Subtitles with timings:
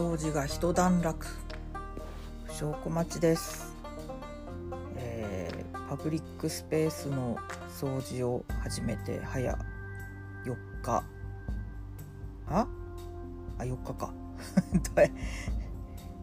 [0.00, 1.26] 掃除が一段落。
[2.48, 3.76] 証拠待ちです、
[4.96, 7.36] えーパブリックスペースの
[7.68, 9.58] 掃除を始めて早
[10.46, 11.04] 4日。
[12.48, 12.66] あ？
[13.58, 14.14] あ4日か。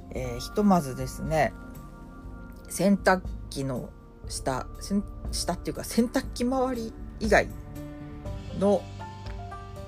[0.10, 1.54] えーひとまずですね
[2.70, 3.22] 洗濯
[3.52, 3.92] 機の
[4.28, 4.66] 下
[5.32, 7.48] 下っていうか洗濯機周り以外
[8.58, 8.82] の、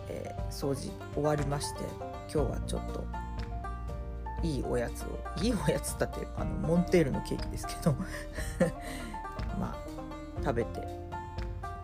[0.09, 1.81] えー掃除終わりまして
[2.31, 3.28] 今日はちょっと
[4.43, 7.93] いいおやつをいいおやつだってあのモンテールのケーキですけど
[9.59, 9.75] まあ
[10.43, 10.87] 食べて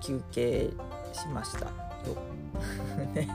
[0.01, 0.71] 休憩
[1.13, 1.71] しましたよ。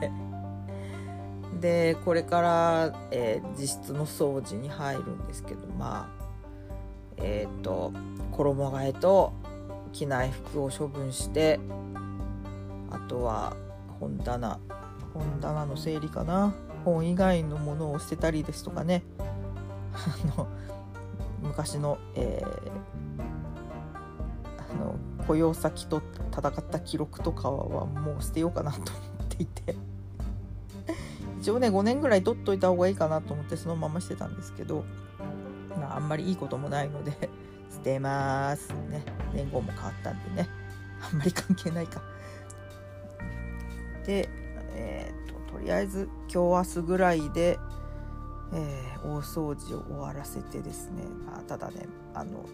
[1.59, 6.21] でこれから、えー実質の掃除に入るんですけどまあ
[7.17, 7.91] えっ、と
[8.31, 9.33] 衣替えと
[9.93, 11.59] 着ない服を処分して
[12.89, 13.55] あとは
[13.99, 14.59] 本棚
[15.13, 19.03] 本棚の整理かな本以外のものを捨てたりですとかね。
[19.93, 20.47] あの
[21.41, 22.81] 昔の、えー
[24.71, 24.95] あの
[25.27, 28.85] 雇用先と戦った記録とかはもう捨てようかなと思
[29.23, 29.75] っていて。
[31.41, 34.85] 一応ね5年ぐらい取っといた方がいいかなと思ってそのまましてたんですけど、
[35.75, 37.11] まあ、あんまりいいこともないので
[37.71, 39.03] 捨てますね。
[39.33, 40.47] 年号も変わったんでね。
[41.01, 42.01] あんまり関係ないか。
[44.05, 44.29] で
[45.61, 47.59] りあえず今日明日ぐらいで、
[48.53, 52.45] えー大掃除を終わらせてですね、まあ、ただねあの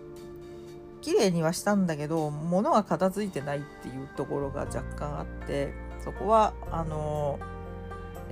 [1.02, 7.40] 綺麗にはしたんだけど物が片付いてないっていうところが若干あってそこはあの、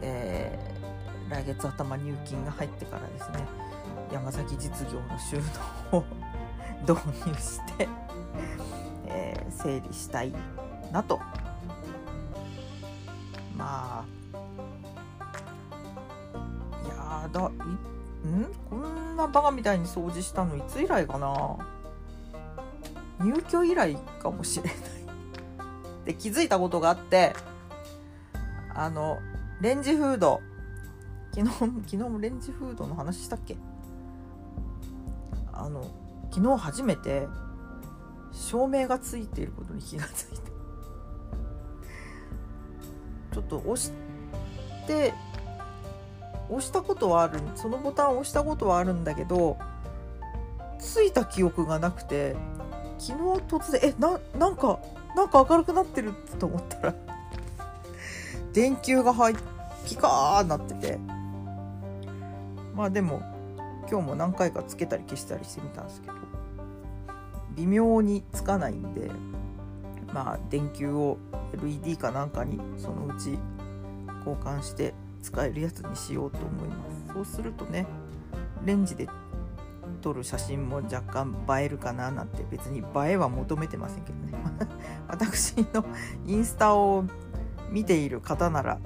[0.02, 0.76] えー
[1.28, 3.44] 来月頭入金が入ってからですね
[4.14, 5.38] 山崎実業の収
[5.92, 6.04] 納を
[6.88, 7.90] 導入して、
[9.08, 10.34] えー整理したい
[10.92, 11.20] なと
[19.36, 21.58] バカみたいに掃除したのいつ以来かな
[23.20, 24.74] 入居以来かもしれない
[26.06, 27.34] で気づいたことがあって
[28.74, 29.20] あの
[29.60, 30.40] レンジフード
[31.34, 33.58] 昨日昨日もレンジフードの話したっけ
[35.52, 35.84] あの
[36.32, 37.28] 昨日初めて
[38.32, 40.36] 照明がついていることに気がついて
[43.34, 43.92] ちょっと押し
[44.88, 45.14] て
[46.50, 49.58] 押したことはあるそのボタンを押したことはあるんだけど
[50.80, 52.36] ついた記憶がなくて
[52.98, 54.80] 昨日突然えななんか
[55.16, 56.96] なんか明るくなってると思ったら
[58.54, 59.36] 電球が入っ
[59.86, 61.26] ピカーなってて。
[62.76, 63.22] まあでも
[63.90, 66.14] 今日も何回かつけたり消したりしてみたんですけど
[67.56, 69.10] 微妙につかないんで
[70.14, 71.18] まあ電球を
[71.54, 73.40] LED かなんかにそのうち
[74.20, 74.94] 交換して
[75.26, 76.76] 使えるやつにしようと思いま
[77.08, 77.14] す。
[77.14, 77.88] そうするとね
[78.64, 79.10] レンジで
[80.02, 84.34] 撮る写真も若干映えるかななんて別に映えは求めてませんけどね。
[85.10, 85.84] 私の
[86.28, 87.06] インスタを
[87.72, 88.78] 見ている方なら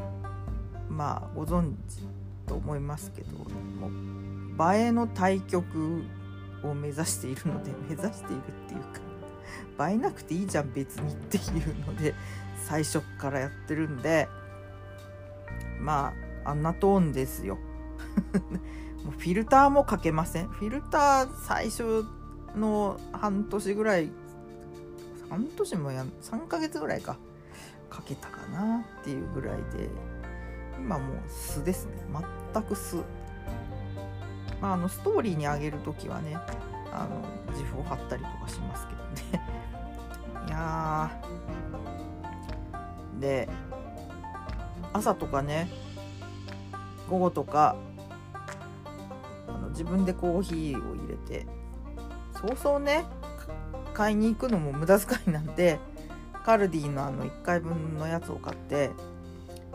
[0.90, 2.08] まあご存知
[2.48, 6.04] と思いますけども映えの対局
[6.64, 8.80] を目指しているので 目指しているっていう
[9.78, 12.16] か映えなくていいじゃん別にっていうので
[12.66, 14.30] 最初からやってるんで
[15.82, 17.58] まああんなトーンですよ。
[19.04, 20.48] もうフィルターもかけません。
[20.48, 22.06] フィルター最初
[22.56, 24.12] の半年ぐらい
[25.30, 27.18] 半年もや3ヶ月ぐらいか。
[27.90, 29.90] かけたかなっていうぐらいで。
[30.78, 31.94] 今もう素ですね。
[32.54, 33.04] 全く素。
[34.62, 36.38] まああのストーリーにあげる時はね
[36.92, 39.46] あの自負を貼ったりとかしますけどね。
[40.48, 43.20] いやー。
[43.20, 43.50] で
[44.94, 45.70] 朝とかね
[47.10, 47.76] 午後とか
[49.48, 51.46] あの自分でコーヒーを入れて
[52.40, 53.06] そうそうね
[53.94, 55.80] 買いに行くのも無駄遣いなんで
[56.46, 58.92] カルディのあの1回分のやつを買って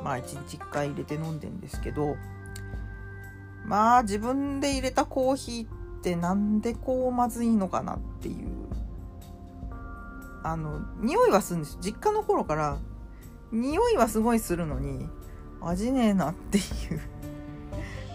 [0.03, 2.17] まあ1日1回入れて飲んでんですけど
[3.67, 5.69] まあ自分で入れたコーヒーっ
[6.03, 8.49] てなんでこうまずいのかなっていう
[10.43, 12.79] あの匂いはするんです実家の頃から
[13.51, 15.09] 匂いはすごいするのに
[15.63, 16.61] 味ねえなってい
[16.95, 17.14] う。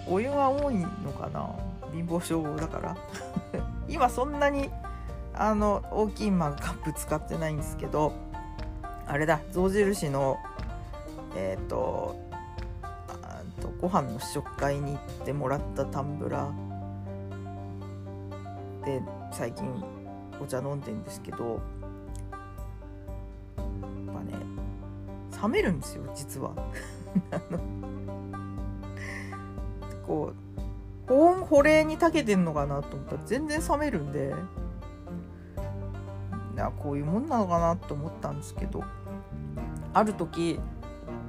[0.10, 1.56] お湯が多いのかな？
[1.94, 2.98] 貧乏症だから。
[3.88, 4.70] 今そんなに
[5.34, 8.12] あの大きいマグカップ使ってないんですけど
[9.08, 10.38] あれだ象印の
[11.36, 12.16] えっ、と
[12.82, 19.02] あーとご飯の試食会に行ってもらったタンブラーで
[19.32, 19.84] 最近
[20.42, 21.62] お茶飲んでんですけど
[23.58, 23.64] や
[24.14, 24.34] っぱね
[25.42, 26.52] 冷めるんですよ実は。
[30.10, 34.34] こう保温保冷に長けてんのかなと思ったら全然冷めるんで。
[36.56, 38.84] いやこういうもんなのかなと思ったんですけど。
[39.94, 40.60] ある時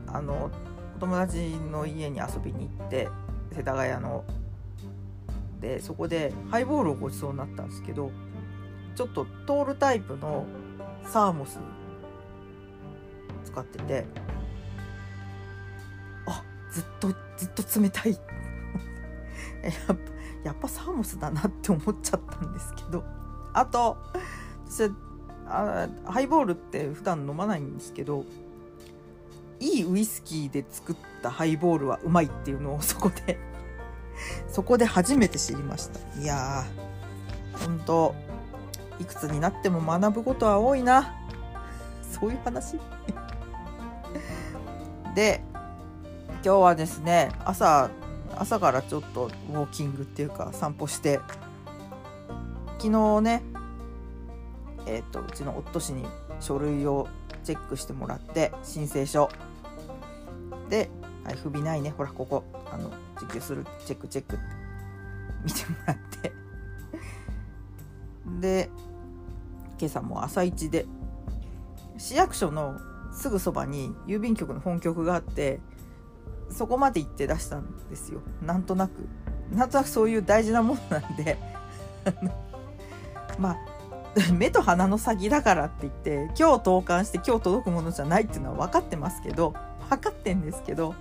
[0.06, 0.50] あの
[0.96, 3.08] お友達の家に遊びに行って
[3.52, 4.24] 世田谷の。
[5.60, 8.10] でそこでハイボールをごちそうになったんですけど
[8.96, 10.46] ちょっとトールタイプの
[11.04, 11.58] サーモス
[13.44, 14.06] 使ってて
[16.26, 16.42] あ
[16.72, 18.39] ずっとずっと冷たい。
[19.62, 19.94] やっぱ
[20.44, 23.04] やっぱサーモスだなって思っちゃったんですけど。
[23.52, 23.96] あと
[24.68, 24.90] 私
[25.46, 28.24] あハイボールって普段飲まないんですけど
[29.58, 33.38] いいウイスキーで作ったハイボールはうまいっていうのを そこで
[34.48, 36.20] そこで初めて知りました。
[36.20, 38.14] いやー本当
[38.98, 41.14] いくつになっても学ぶことは多いな。
[42.02, 42.78] そういう話？
[45.14, 45.42] で
[46.44, 47.90] 今日はですね朝
[48.40, 51.20] 朝からちょっとウォーキングっていうか散歩して
[52.78, 53.42] 昨日ね
[54.86, 56.06] えっ、とうちの夫氏に
[56.40, 57.06] 書類を
[57.44, 59.28] チェックしてもらって申請書。
[60.70, 60.88] で、
[61.22, 61.90] はい、不備ないね。
[61.90, 62.42] ほらここ。
[62.72, 62.90] あの
[63.20, 63.66] 実況する。
[63.84, 64.36] チェックチェック。
[64.36, 64.44] って
[65.44, 66.32] 見てもらって。
[68.40, 68.70] で
[69.78, 70.86] 今朝も朝一で
[71.98, 72.78] 市役所の
[73.12, 75.60] すぐそばに郵便局の本局があって
[76.50, 78.20] そこまで行って出したんですよ。
[78.42, 79.08] なんとなく。
[79.52, 81.38] なんとなくそういう大事なものなんで。
[83.38, 83.58] まあ
[84.32, 89.54] 目と鼻の先だからって言って今日投函して今日届くものじゃないっていうのは分かってますけど
[89.88, 90.96] 分かってんですけど、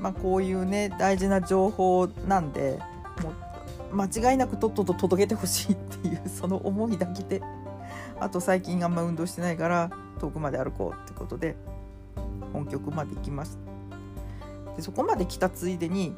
[0.00, 2.78] まあ、こういうね大事な情報なんで
[3.22, 3.32] も
[3.92, 7.42] う間違いなくとっとと届けてほしいっていう その思いだけで。
[8.20, 11.56] あと最近あんま運動してないから遠くまで歩こうってことで
[12.52, 13.77] 本局まで行きました。
[14.78, 16.14] でそこまで来たついでに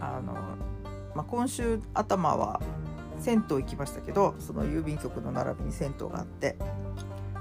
[0.00, 0.32] あの、
[1.14, 2.60] まあ、今週頭は
[3.20, 6.56] 銭湯行きましたけどその郵便局の並びに銭湯があって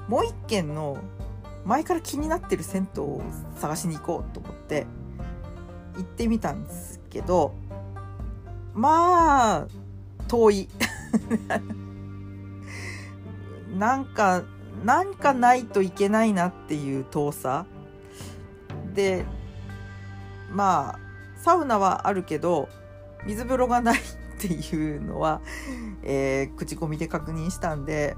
[0.07, 0.99] もう一軒の
[1.65, 3.23] 前から気になってる銭湯を
[3.55, 4.85] 探しに行こうと思って
[5.95, 7.55] 行ってみたんですけど
[8.75, 9.67] まあ
[10.27, 10.69] 遠い。
[13.75, 14.43] なんか
[14.85, 17.65] なんかないといけないなっていう遠さ。
[18.93, 19.25] で
[20.51, 20.99] まあ
[21.37, 22.69] サウナはあるけど
[23.25, 24.03] 水風呂がないっ
[24.39, 25.41] ていうのは、
[26.03, 28.17] えー、口コミで確認したんで、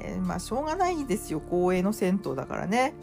[0.00, 1.40] ね、まあしょうがないですよ。
[1.40, 2.94] 公営の銭湯だからね。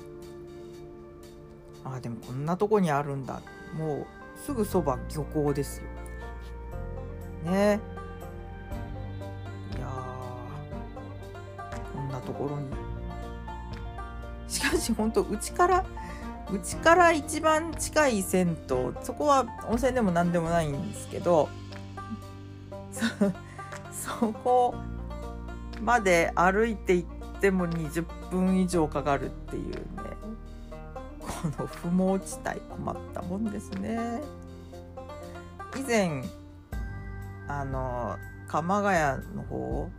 [1.85, 3.41] あでもこんなとこにあるんだ。
[3.77, 4.05] もう
[4.39, 5.81] すぐそば漁港です
[7.43, 7.51] よ。
[7.51, 7.79] ね。
[9.77, 9.87] いや
[11.93, 12.67] こんなところに。
[14.47, 15.85] しかし本当うちから
[16.51, 21.49] うちから一番近い銭湯そこは温泉でも何でもないんですけど
[23.91, 24.75] そこ
[25.81, 29.81] まで歩いて行っても20分以上かかるっていうね
[31.19, 31.27] こ
[31.59, 34.21] の不毛地帯困ったもんですね。
[35.77, 36.23] 以前
[37.47, 38.17] あの
[38.47, 39.89] 鎌ヶ谷の方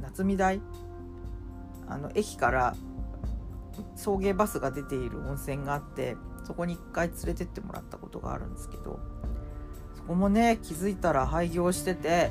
[0.00, 0.60] 夏見台？
[1.88, 2.76] あの駅から
[3.94, 9.00] 送迎バスが出ている温泉があってそこに一回連れてってもらったことがあるんですけど
[9.96, 12.30] そこもね気づいたら廃業してて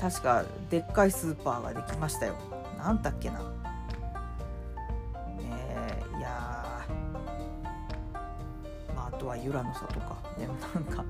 [0.00, 2.34] 確かでっかいスーパーができましたよ。
[2.78, 3.40] 何だっけな。
[3.40, 3.44] ね
[6.18, 6.86] いや
[8.96, 10.16] まああとはユラの里か。
[10.38, 11.04] でもなんか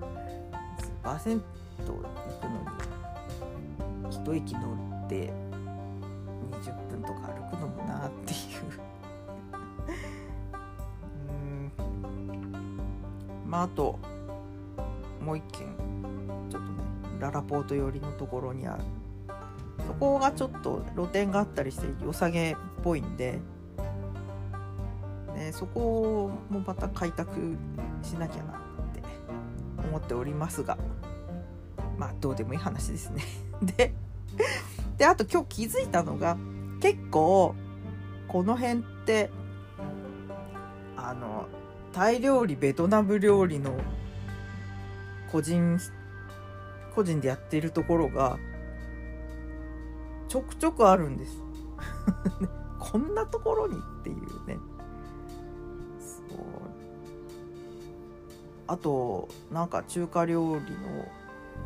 [0.80, 1.92] スーパー銭湯行
[2.40, 5.32] くのに一駅乗って
[13.62, 13.98] あと
[15.20, 15.66] もう一軒
[16.50, 16.84] ちょっとね
[17.18, 18.84] ララポート寄りのところにある。
[19.86, 23.40] そこがちょっと露店があったりして良さげっぽいんで、
[25.34, 27.56] ね、そこもまた開拓
[28.02, 28.56] しなきゃなっ
[28.94, 29.02] て
[29.88, 30.78] 思っておりますが。
[32.00, 33.22] まあどうでもいい話ですね。
[33.76, 33.92] で
[34.96, 36.38] であと今日気づいたのが
[36.80, 37.54] 結構
[38.26, 39.30] この辺って
[40.96, 41.46] あの
[41.92, 43.76] タイ料理ベトナム料理の
[45.30, 45.78] 個人
[46.94, 48.38] 個人でやっているところが
[50.28, 51.42] ちょくちょくあるんです。
[52.78, 54.58] こんなところにっていうね。
[55.98, 56.38] そう。
[58.68, 61.08] あとなんか中華料理の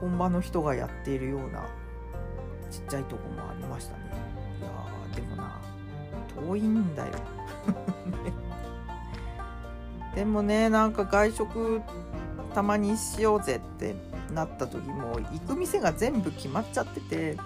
[0.00, 1.66] 本場の人がやっているような
[2.70, 4.04] ちっちゃいとこもありましたね。
[4.60, 5.60] いやでもな
[6.34, 7.12] 遠いんだよ。
[10.14, 11.82] でもねなんか外食
[12.54, 13.94] たまにしようぜって
[14.32, 17.36] なった時も行く店が全部決まっちゃってて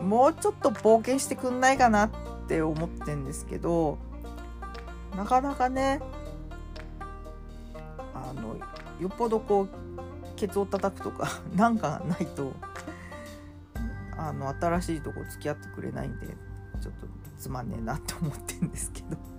[0.00, 2.10] もうちょっと冒険してくんないかなっ
[2.48, 3.98] て思ってんですけど
[5.16, 6.00] なかなかね
[8.14, 8.56] あの
[9.00, 9.68] よっぽどこう
[10.36, 12.52] ケツを叩くとか なんかないと
[14.16, 16.26] あの新しいとこ付き合ってくれないんで
[16.80, 17.06] ちょっと
[17.38, 19.35] つまんねえなって思ってんですけど。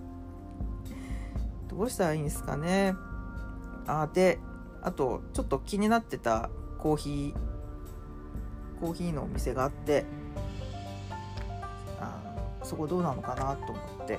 [1.78, 2.94] どうしたらいいんですかね。
[3.86, 4.40] あで
[4.82, 10.04] あとちょっと気になってたコーヒーコーヒーのお店があって
[12.00, 12.20] あ
[12.64, 14.18] そこどうなのかなと思って。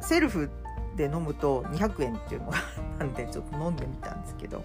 [0.00, 0.50] セルフ
[0.96, 2.56] で飲むと200円っていうのが
[2.98, 4.64] なんでちょっと飲んでみたんですけど。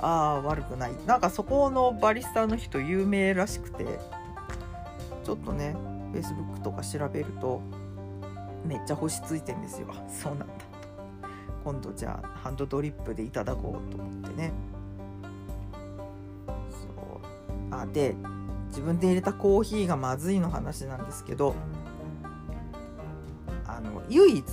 [0.00, 0.06] あ
[0.36, 0.92] あ悪くない。
[1.06, 3.84] なんかそこのバリスタの人有名らしくて
[5.22, 5.76] ちょっとね
[6.12, 7.60] Facebook とか調べると
[8.64, 9.88] めっちゃ星ついてんですよ。
[10.08, 10.69] そうなんだ。
[11.64, 14.52] 今度じゃあハンドドリップでいただこうと思ってね。
[16.70, 16.86] そ
[17.72, 17.74] う。
[17.74, 18.14] あで
[18.68, 21.54] 自分で入れたコーヒーがまずいの話なんですけど
[23.66, 24.44] あの唯一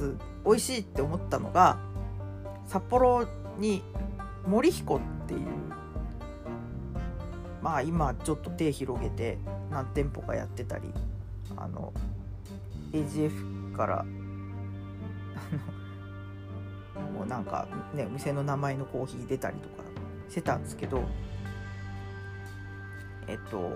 [0.45, 1.77] 美味しいって思ったのが
[2.65, 3.83] 札幌に
[4.47, 5.39] 森彦っていう
[7.61, 9.37] まあ今ちょっと手広げて
[9.69, 10.91] 何店舗かやってたり
[11.55, 11.93] あの
[12.93, 15.76] AGF からもう
[17.27, 19.83] なんかねお店の名前のコーヒー出たりとか
[20.29, 21.03] してたんですけど
[23.27, 23.69] えっと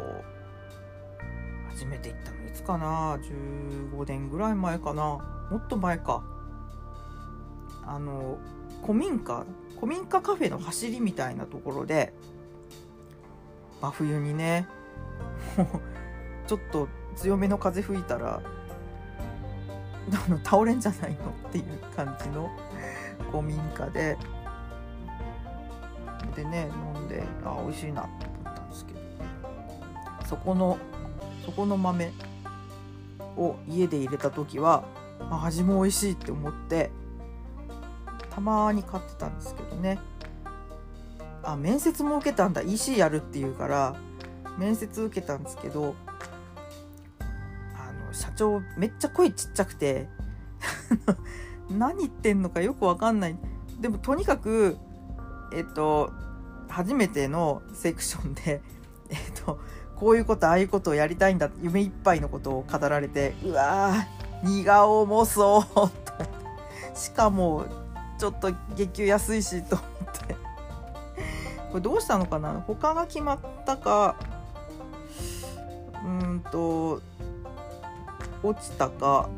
[1.70, 5.48] 初めて行ったのいつかな？15年ぐらい前かな？
[5.50, 6.24] もっと前か。
[7.86, 8.38] あの
[8.84, 12.13] 古民家古民家カフェの走りみたいなところで
[13.81, 14.67] 真冬にね
[16.48, 18.41] ちょっと強めの風吹いたら
[20.43, 21.17] 倒れんじゃないの？
[21.50, 21.65] っていう
[21.96, 22.50] 感じの
[23.22, 24.18] 古民家で
[26.36, 29.01] でね飲んであ美味しいなって思ったんですけど。
[30.32, 30.78] そこの
[31.46, 32.13] そこの豆
[33.36, 34.86] を家で入れた時は、
[35.30, 36.90] ま、味も美味しいって思って
[38.30, 40.00] たまに買ってたんですけどね。
[41.44, 42.62] あ面接も受けたんだ。
[42.62, 43.96] EC やるっていうから
[44.58, 45.96] 面接受けたんですけど
[47.74, 50.08] あの社長めっちゃ声ちっちゃくて
[51.78, 53.38] 何言ってんのかよくわかんない。
[53.80, 54.78] でもとにかく
[55.54, 56.12] えっと
[56.70, 58.62] 初めてのセクションで
[59.10, 59.60] えっと
[59.96, 65.90] こういうことああいうことをやりたいんだ夢いっぱいのことを語られてうわー荷が重そうと
[66.96, 67.66] しかも
[68.18, 70.36] ちょっと月給安いしと思って。
[71.72, 72.62] これどうしたのかな？
[72.68, 74.16] 他が決まったか
[76.04, 77.01] うんと
[78.44, 79.30] 落ちたか。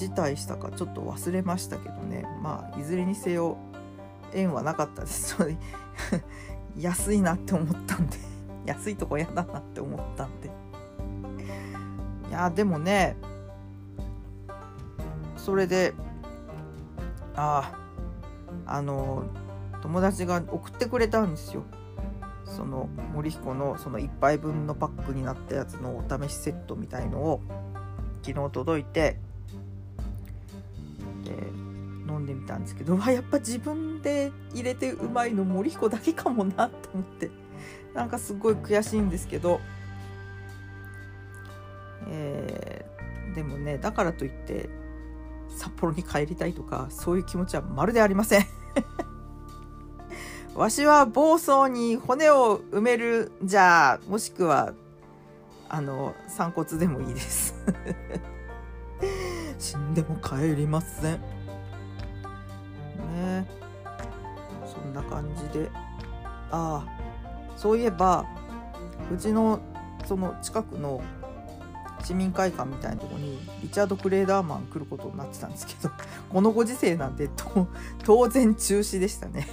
[0.00, 2.24] 辞退したかちょっと忘れましたけどね。
[2.42, 3.58] まあいずれにせよ
[4.32, 5.36] 縁はなかったです
[6.78, 8.16] 安いなって思ったんで
[8.64, 10.50] 安いとこ嫌だなって思ったんで。
[12.30, 13.16] いやでもね
[15.36, 15.92] それで
[17.36, 17.70] あ
[18.66, 19.24] ああの
[19.82, 21.62] 友達が送ってくれたんですよ。
[22.46, 27.42] その森彦のその1杯分のパックになったやつのお試しセットみたいのを
[28.22, 29.18] 昨日届いて
[32.20, 37.30] 飲んでみたんですけど わやっぱ自分で入れてうまいの森彦だけかもなと思って。
[37.94, 39.60] なんかすごい悔しいんですけど、
[42.06, 44.70] えー、でもねだからといって
[45.48, 48.46] 札幌に帰りたいとかそういう気持ちはまるでありません。
[50.54, 54.72] わしは暴走に骨を埋めるじゃあもしくは
[55.68, 57.54] あの散骨でもいいです。
[59.58, 61.39] 死んでも帰りません。
[63.20, 63.46] ね。
[64.66, 65.70] そんな感じで。
[66.52, 67.00] ああ
[67.56, 68.26] そういえば
[69.12, 69.60] うちの
[70.06, 71.02] その近くの
[72.02, 75.90] 市民会館みたいなとこにリチャード・クレーダーマン来ることになってたんですけど
[76.30, 77.28] このご時世なんで
[78.04, 79.46] 当然中止でしたね。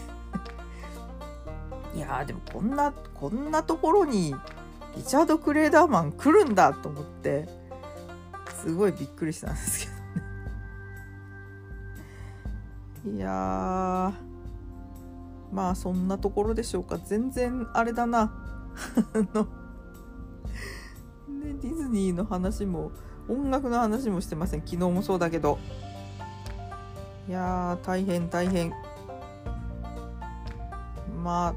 [1.94, 4.36] いやでもこんなこんなところに
[4.96, 7.50] リチャード・クレーダーマン来るんだと思って
[8.62, 9.97] すごいびっくりしたんですけど。
[13.16, 14.14] いや
[15.52, 16.98] まあそんなところでしょうか。
[16.98, 18.34] 全然あれだな。
[19.34, 19.50] のね
[21.62, 22.92] ディズニーの話も
[23.30, 24.62] 音楽の話もしてません。
[24.62, 25.58] 昨日もそうだけど。
[27.28, 28.74] いやー大変大変。
[31.24, 31.56] まあ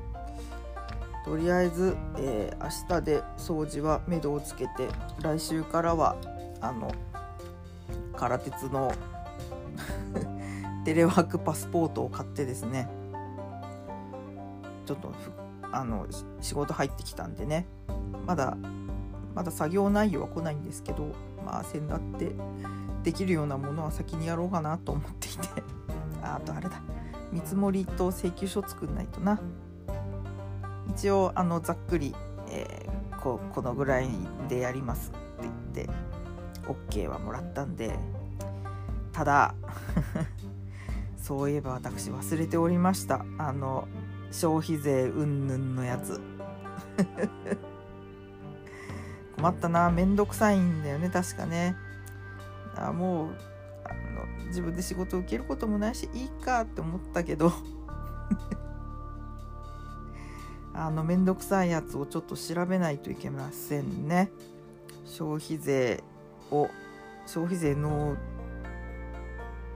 [1.24, 4.88] とりあえず、えー、明日で掃除は目処をつけて
[5.20, 6.16] 来週からは
[6.60, 6.90] あの
[8.16, 8.92] 空鉄の
[10.84, 12.88] テレワークパスポートを買ってですね
[14.86, 15.12] ちょっと
[15.72, 16.06] あの
[16.40, 17.66] 仕事入ってきたんでね
[18.26, 18.56] まだ
[19.34, 21.12] まだ作業内容は来ないんですけど
[21.44, 22.32] まあ先だって
[23.02, 25.48] できるようなものは先にやろうかなと思っていて。
[26.22, 26.82] ああとあれだ。
[27.32, 29.40] 見積もりと請求書作んないとな。
[30.88, 32.14] 一応あのざっくり、
[32.48, 34.10] えー、ここのぐらい
[34.48, 35.90] でやりますって言って
[36.66, 37.98] OK はもらったんで。
[39.12, 39.54] ただ
[41.20, 43.24] そういえば私忘れておりました。
[43.38, 43.86] あの
[44.32, 46.20] 消費税云々のやつ。
[49.36, 49.90] 困ったな。
[49.90, 51.10] めんどくさいんだよね。
[51.10, 51.76] 確かね。
[52.76, 53.28] あもう
[53.84, 57.52] あの自分で仕事受けることもないしいいかって思ったけど。
[60.72, 64.30] あのめんどくさいやつをちょっと調べないといけませんね。
[65.04, 66.02] 消費税
[66.50, 66.68] を
[67.26, 68.16] 消費税納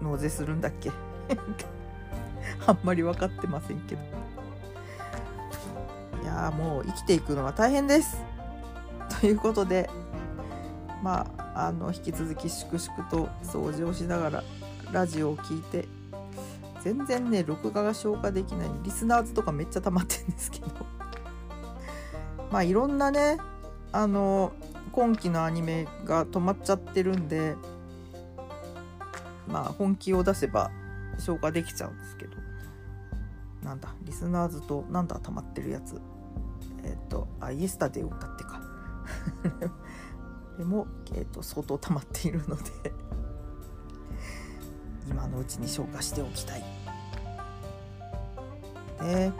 [0.00, 0.90] 納税するんだっけ？
[2.66, 4.02] あんまり分かってませんけど。
[6.22, 8.22] いやもう生きていくのは大変です。
[9.20, 9.90] ということで
[11.02, 14.44] まああの引き続き粛々と掃除をしながら
[14.90, 15.86] ラジオを聴いて
[16.82, 20.66] 全然ね録画が消化できないリスナーズとかめっちゃ溜まってるんですけど。
[22.50, 23.38] まあいろんなね
[23.92, 24.52] あの
[24.92, 27.56] 今期のアニメが止まっちゃってるんで
[29.48, 30.70] まあ本気を出せば
[31.18, 32.36] 消化できちゃうんですけど。
[33.62, 36.00] なんだリスナーズとなんだ溜まってるやつ。
[36.82, 38.60] えっ、ー、とあイエスタデーを歌ってか。
[40.58, 42.64] でも、えーと、相当溜まっているので。
[45.08, 46.64] 今のうちに消化しておきたい。
[49.02, 49.32] ね。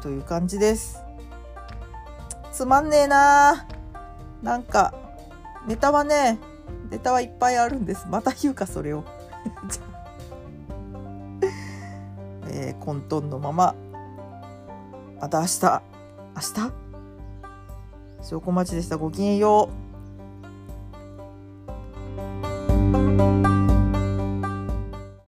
[0.00, 1.02] という感じです。
[2.52, 3.66] つまんねえな。
[4.42, 4.94] なんか
[5.66, 6.38] ネタはね
[6.90, 8.06] ネタはいっぱいあるんです。
[8.08, 9.04] また言うかそれを。
[12.80, 13.74] 混沌のまま
[15.20, 15.82] また明日
[16.34, 16.72] 明日？
[18.22, 18.96] 証拠待ちでした。
[18.96, 19.89] ごきげんよう。